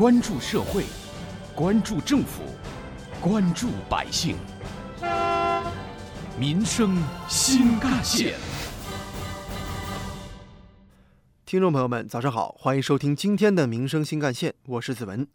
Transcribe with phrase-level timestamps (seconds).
[0.00, 0.86] 关注社会，
[1.54, 2.42] 关注政府，
[3.20, 4.34] 关注百姓，
[6.38, 6.96] 民生
[7.28, 8.34] 新干线。
[11.44, 15.28] 听众朋友们，早上好，欢迎收听今天的《民生新干线》，我是子文。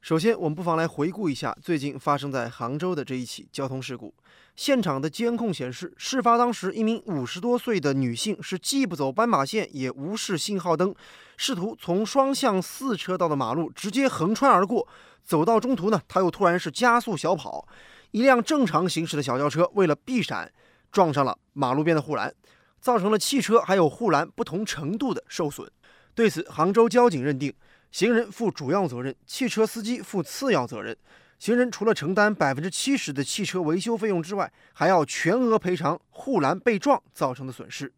[0.00, 4.14] 首先，我们不妨来回顾一下最近发生在杭州的这一起交通事故。
[4.54, 10.94] 现场的监控显示，事发当时，一名五十多岁的女性是既不走斑马线，也无视信号灯，
[11.38, 14.86] 试图从双向四车道的马路直接横穿而过。
[15.24, 17.66] 走到中途呢，他又突然是加速小跑。
[18.10, 20.50] 一辆正常行驶的小轿车为了避闪，
[20.90, 22.34] 撞上了马路边的护栏，
[22.80, 25.70] 造成了汽车还有护栏不同程度的受损。
[26.14, 27.54] 对此，杭州交警认定，
[27.92, 30.96] 行人负主要责任，汽车司机负次要责任。
[31.38, 37.92] 行人除了承担百分之七十的汽车维修费用之外，还要全额赔偿护栏被撞造成的损失。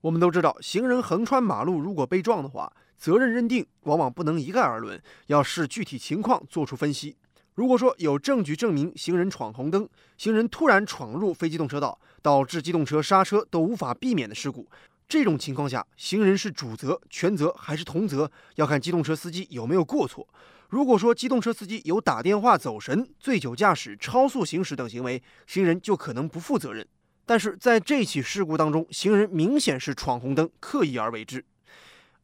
[0.00, 7.16] 我们都知道，行人横穿马路如果被撞的话，责任认定往往不能一概而论，要视具体情况做出分析。
[7.54, 14.68] 如果说有证据证明行人闯红灯、行人突然闯入非机动车道，导致机动车刹车都无法避免的事故，
[15.08, 20.28] 这种情况下，行人是主责、全责还是同责，要看机动车司机有没有过错。
[20.68, 26.86] 如果说机动车司机有打电话走神、醉酒驾驶、超速行驶等行为，行人就可能不负责任。
[27.28, 31.44] 但是在这起事故当中，行人明显是闯红灯，刻意而为之。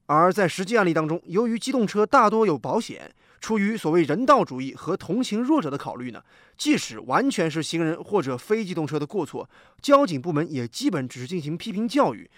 [0.06, 6.22] 而在实际案例当中，由于机动车大多有保险，出于所谓人道主义和同情弱者的考虑呢，
[6.56, 9.46] 即使完全是行人或者非机动车的过错，
[9.83, 12.30] 交警部门也基本只是进行批评教育，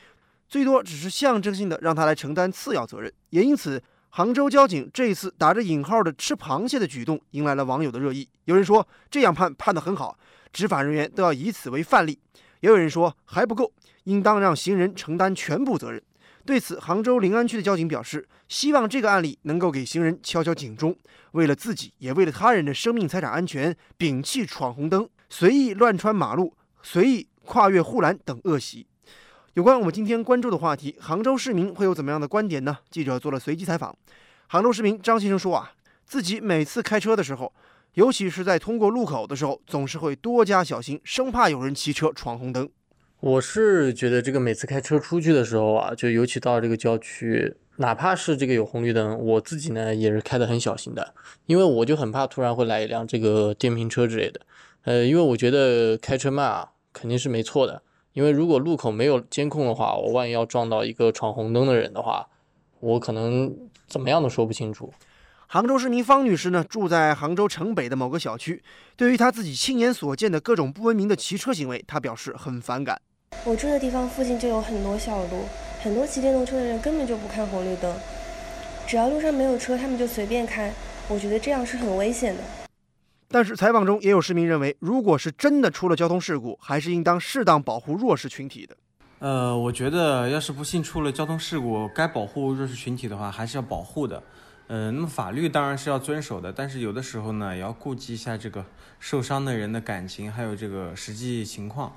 [0.49, 3.13] 最多只是象征性的让他来承担次要责任。
[3.31, 3.81] 也因此。
[4.11, 8.27] 杭州交警这一次打着引号的吃螃蟹的举动，迎来了网友的热议。
[8.47, 10.19] 有人说这样判判得很好，
[10.55, 12.15] 执法人员都要以此为范例；
[12.61, 13.73] 也有人说还不够，
[14.05, 16.03] 应当让行人承担全部责任。
[16.45, 20.97] 对此，杭州临安区的交警表示，希望这个案例能够给行人敲敲警钟，
[21.33, 28.87] 为了自己，也为了他人的生命财产安全，摒弃闯红灯、随意乱穿马路、随意跨越护栏等恶习。
[29.55, 32.79] 有关我们今天关注的话题，杭州市民会有怎么样的观点呢？
[32.91, 33.97] 记者做了随机采访。
[34.47, 35.73] 杭州市民张先生说啊，
[36.05, 37.53] 自己每次开车的时候，
[37.97, 42.69] 尤其是在通过路口的时候，总是会多加小心，生怕有人骑车闯红灯。
[43.21, 51.15] 我是觉得这个每次开车出去的时候啊，就尤其到这个郊区，哪怕是这个有红绿灯，我自己呢也是开得很小心的，
[51.47, 54.43] 因为我就很怕突然会来一辆这个电瓶车之类的。
[54.83, 57.81] 呃，因为我觉得开车慢啊，肯定是没错的。
[58.13, 62.29] 因为如果路口没有监控的话，我万一要撞到一个闯红灯的人的话，
[62.81, 63.57] 我可能
[63.89, 64.93] 怎么样都说不清楚。
[65.49, 68.61] 杭州市民方女士呢，住在杭州城北的某个小区，
[68.97, 73.01] 对于她自己亲眼所见的各种不文明的骑车行为，她表示很反感。
[73.45, 75.45] 我住的地方附近就有很多小路，
[75.81, 77.95] 很多骑电动车的人根本就不看红绿灯，
[78.89, 80.73] 只要路上没有车，他们就随便开，
[81.09, 82.43] 我觉得这样是很危险的。
[83.29, 88.77] 但是采访中也有市民认为，如果是真的出了交通事故，还是应当适当保护弱势群体的。
[89.21, 94.21] 呃，我觉得要是不幸出了交通事故，该保护弱势群体的话，还是要保护的。
[94.69, 98.65] 呃，那么法律当然是要遵守的，但是有的时候呢，也要顾及一下这个
[98.99, 101.97] 受伤的人的感情，还有这个实际情况。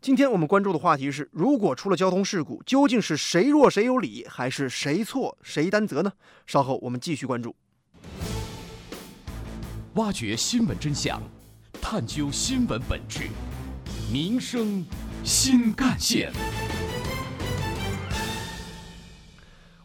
[0.00, 6.12] 今天我们关注的话题是：如果出了交通事故，究竟是谁弱谁有理，还是谁错谁担责呢？
[6.46, 7.54] 稍后我们继续关注。
[9.94, 11.20] 挖掘新闻真相，
[11.80, 13.28] 探究新闻本质，
[14.12, 14.84] 民生
[15.24, 16.32] 新干线。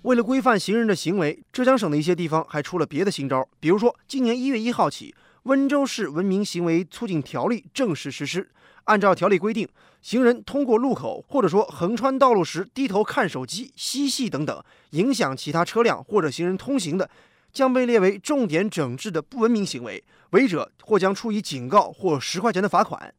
[0.03, 3.47] 为了规范行人的行为，浙江省的一些地方还出了别的新招。
[3.61, 8.49] 比如说，今年一月一号起，温州市文明行为促进条例正式实施。
[8.83, 9.65] 按照条例规定，
[10.01, 17.09] 行人通过路口或者说横穿道路时低头看手机、嬉戏等等，影响其他车辆或者行人通行的。
[17.53, 23.13] 将被列为重点整治的不文明行为，违者或将处以警告或十块钱的罚款。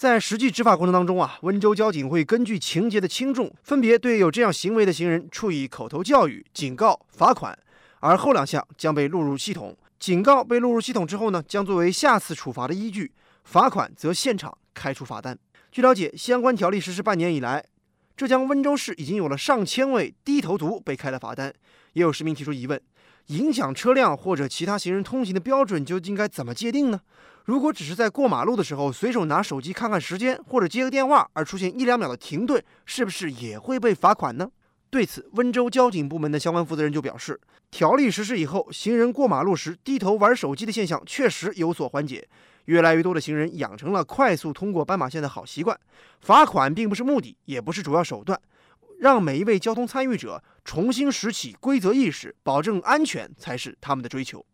[0.00, 7.58] 在实际执法过程当中啊，温州交警会根据情节的轻重，分别对有这样行为的行人处以口头教育、警告、罚款，
[7.98, 9.76] 而后两项将被录入系统。
[9.98, 13.08] 警告被录入系统之后呢，将作为下次处罚的依据；
[13.44, 15.38] 罚款则现场开出罚单。
[15.70, 17.62] 据了解，相关条例实施半年以来，
[18.16, 21.52] 浙江温州市已经有了上千位低头族被开了罚单。
[21.92, 22.80] 也有市民提出疑问。
[23.26, 27.00] 影响车辆或者其他行人通行的标准究竟该怎么界定呢？
[27.44, 34.50] 如果只是在过马路的时候随手拿手机看看时间或者接个电话而出现一两秒的停顿，是不是也会被罚款呢？
[34.90, 37.40] 对此，温州交警部门的相关负责人就表示，
[37.70, 42.28] 条例实施以后，行人过马路时低头玩手机的现象确实有所缓解，
[42.64, 45.78] 越来越多的行人养成了快速通过斑马线的好习惯。
[46.20, 48.38] 罚款并不是目的，也不是主要手段。
[49.00, 54.44] 让每一位交通参与者重新拾起规则意识，保证安全才是他们的追求。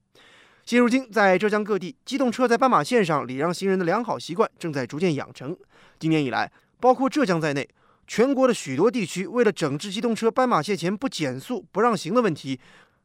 [0.65, 5.57] 现如今，在浙江各地，机动车在斑马线上礼让行人的良好习惯正在逐渐养成。
[5.99, 7.69] 今年以来，包括浙江在内，
[8.07, 12.61] 全国的许多地区为了整治机动车斑马线前不减速、不让行的问题，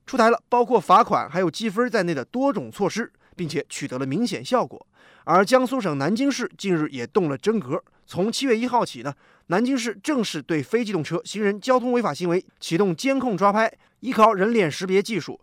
[0.06, 4.86] 出台了包括罚款还有积分在内的多种措施，并且取得了明显效果。
[5.24, 9.14] 而江苏省南京市近日也动了真格，从七月一号起呢，
[9.48, 13.72] 南京市正式对非机动车行人交通违法行为启动监控抓拍，
[14.02, 15.40] 依靠人脸识别技术，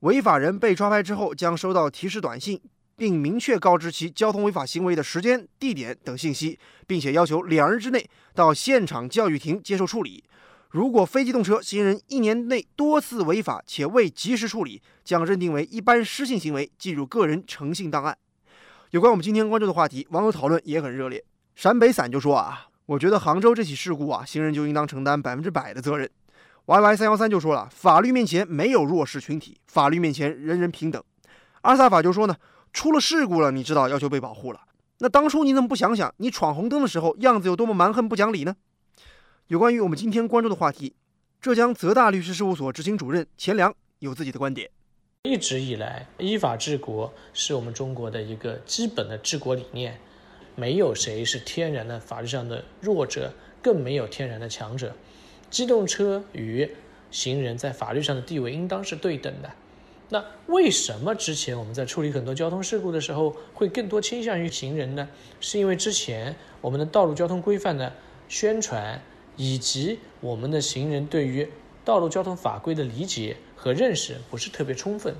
[0.00, 2.60] 违法人被抓拍之后将收到提示短信，
[2.96, 8.04] 并明确告知其交通违法行为的时间、地点等信息，并且要求两日之内
[8.34, 10.24] 到现场教育庭接受处理。
[10.70, 18.18] 如果非机动车行人一年内多次违法且未及时处理，将认定为一般失信行为，记入个人诚信档案。
[18.90, 21.22] 有关我们今天关注的话题，网友讨论也很热烈。
[21.58, 26.08] 陕北散就说啊，我觉得杭州这起事故啊，行人就应当承担百分之百的责任。
[26.66, 31.02] Y Y 三幺三就说了，法律面前没有弱势群体，法律面前人人平等。
[31.62, 32.36] 阿萨法就说呢，
[32.72, 34.60] 出了事故了，你知道要求被保护了，
[34.98, 38.54] 那当初你怎么不想想，你闯红灯的时候样子有多么蛮横不讲理呢？
[39.48, 40.94] 有关于我们今天关注的话题，
[41.40, 44.70] 浙江泽大律师事务所执行主任钱良有自己的观点。
[45.24, 49.98] 一直以来，依法治国是我们中国的一个基本的治国理念，
[50.58, 53.32] 没有谁是天然的法律上的弱者，
[53.62, 54.92] 更没有天然的强者。
[55.48, 56.68] 机动车与
[57.12, 59.50] 行人在法律上的地位应当是对等的。
[60.08, 65.08] 那为什么之前我们在处理很多交通事故的时候会更多倾向于行人呢？
[65.38, 67.92] 是因为之前我们的道路交通规范的
[68.28, 69.00] 宣传，
[69.36, 71.48] 以及我们的行人对于
[71.84, 73.36] 道路交通法规的理解。
[73.60, 75.12] 和认识不是特别充分，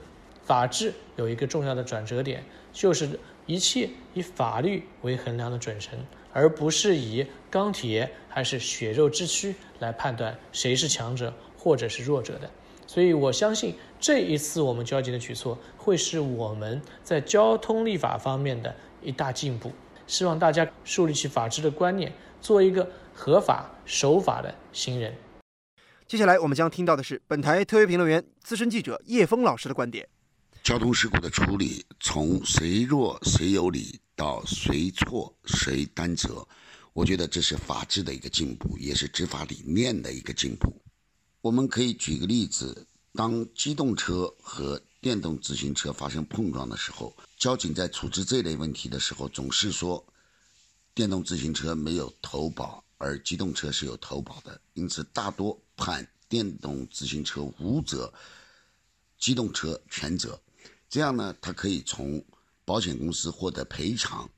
[0.44, 3.18] 法治有一个重要的转折点，就是
[3.48, 5.98] 一切以法律为衡量的准绳，
[6.34, 12.50] 而不是以钢铁还是血肉之躯来判断谁是强者或者是弱者的。
[12.86, 19.72] 所以我相信这一次我们交警的举措会是我们在交通立法方面的一大进步。
[20.06, 22.12] 希望大家树立起法治的观念，
[22.42, 25.14] 做一个合法守法的行人。
[26.06, 30.06] 接下来我们将听到的是本台特约评论员、资深记者叶峰老师的观点。
[30.68, 36.46] 交通事故的处理，从谁弱谁有理到谁错谁担责，
[36.92, 40.78] 我觉得这是法治的一个进步，也是执法理念的一个进步。
[41.40, 50.04] 我们可以举个例子：当机动车和电动自行车发生碰撞的时候，交警在处置这类问题的时候，总是说
[50.92, 52.84] 电动自行车没有投保。
[52.98, 58.12] 而机动车是有投保的，因此大多判电动自行车无责，
[59.18, 60.38] 机动车全责。
[60.88, 62.24] 这样呢，他可以从
[62.64, 64.28] 保险公司获得赔偿，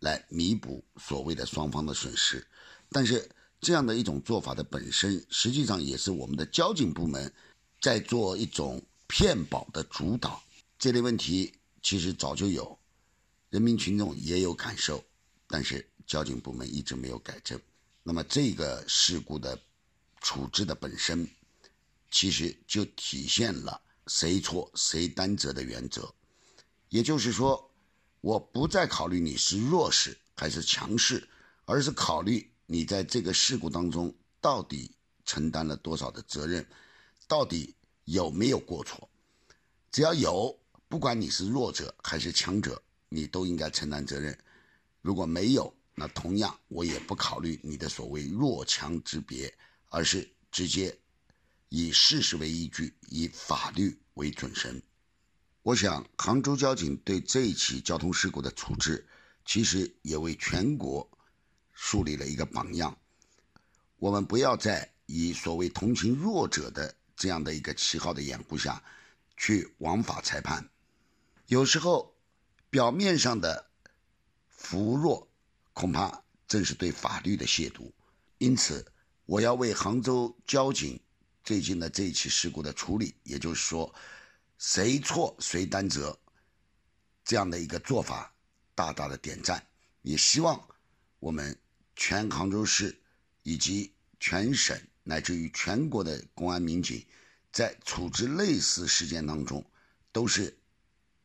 [0.00, 2.44] 来弥补所谓的双方的损失。
[2.90, 3.28] 但是
[3.60, 7.32] 这样的一种做法的本身，实际上也是我们的交警部门
[7.80, 10.42] 在做一种骗保的主导。
[10.78, 11.52] 这类问题
[11.82, 12.78] 其实早就有，
[13.50, 15.04] 人民群众也有感受，
[15.46, 17.60] 但是交警部门一直没有改正。
[18.02, 19.56] 那么这个事故的
[20.20, 21.28] 处置的本身，
[22.10, 23.80] 其实就体现了
[24.10, 26.12] 谁错谁担责的原则。
[26.88, 27.70] 也就是说，
[28.20, 31.28] 我不再考虑你是弱势还是强势，
[31.64, 34.90] 而是考虑你在这个事故当中到底
[35.24, 36.66] 承担了多少的责任，
[37.28, 37.72] 到底
[38.06, 39.08] 有没有过错。
[39.92, 44.36] 只要有，不管你是弱者还是强者，你都应该承担责任。
[45.00, 49.56] 如果没有，那同样，我也不考虑你的所谓弱强之别，
[49.88, 50.98] 而是直接
[51.70, 54.82] 以事实为依据，以法律为准绳。
[55.62, 59.06] 我想，杭州交警对这一起交通事故的处置，
[59.44, 61.08] 其实也为全国
[61.72, 62.98] 树立了一个榜样。
[63.96, 68.82] 我们不要再以所谓同情弱者的这样的一个旗号的掩护下，
[69.36, 70.68] 去枉法裁判。
[71.46, 72.16] 有时候，
[72.68, 73.70] 表面上的
[74.48, 75.28] 扶弱。
[75.72, 77.92] 恐怕正是对法律的亵渎，
[78.38, 78.92] 因此，
[79.24, 81.00] 我要为杭州交警
[81.42, 83.94] 最近的这一起事故的处理，也就是说，
[84.58, 86.18] 谁错谁担责，
[87.24, 88.32] 这样的一个做法，
[88.74, 89.66] 大大的点赞。
[90.02, 90.68] 也希望
[91.18, 91.58] 我们
[91.96, 92.98] 全杭州市
[93.42, 97.06] 以及全省乃至于全国的公安民警，
[97.52, 99.64] 在处置类似事件当中，
[100.12, 100.56] 都是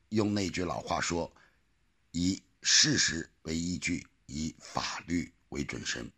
[0.10, 1.32] 用那句老话说
[2.12, 6.12] ：“以事实为依据。”以法律为准绳。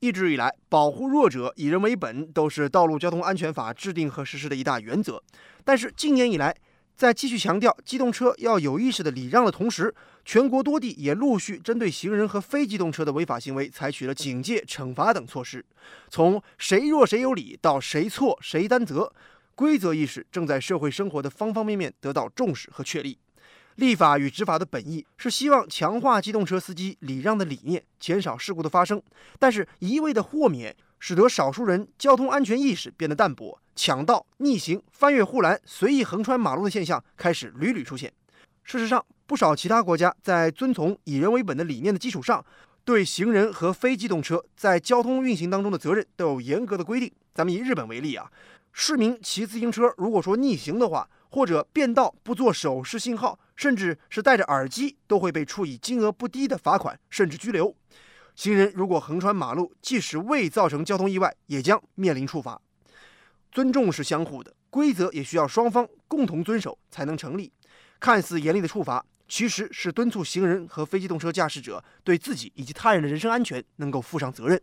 [0.00, 5.20] 一直以来，保护弱者、以人为本，都是《道路交通安全法》制定和实施的一大原则。
[5.64, 6.54] 但是，近年以来，
[6.94, 9.92] 在继续强调机动车要有意识的礼让的同时，
[10.24, 15.66] 全国多地也陆续针对行人和非机动车的违法行为，采取了警戒、惩罚等措施。
[16.08, 19.12] 从谁弱谁有理到谁错谁担责，
[19.56, 23.18] 规则意识正在社会生活的方方面面得到重视和确立。
[23.78, 29.00] 立法与执法的本意是希望强化机动车司机礼让的理念，减少事故的发生。
[29.38, 38.12] 但是，一味的豁免，使得少数人交通安全意识变得淡薄，抢道、逆行、翻越护栏、随意横穿马路的现象开始屡屡出现。
[38.64, 42.44] 事实上，不少其他国家在遵从以人为本的理念的基础上，
[42.84, 47.08] 对行人和非机动车在交通运行当中的责任都有严格的规定。
[47.32, 48.28] 咱们以日本为例啊，
[48.80, 57.74] 市民骑自行车如果说逆行的话，或者变道不做手势信号，甚至是戴着耳机，都会被处以金额不低的罚款，甚至拘留。
[58.36, 62.62] 行人如果横穿马路，即使未造成交通意外，也将面临处罚。
[63.50, 67.52] 尊重是相互的，规则也需要双方共同遵守才能成立。
[67.98, 74.62] 看似严厉的处罚，其实是敦促行人和非机动车驾驶者对自己以及他人的人身安全能够负上责任。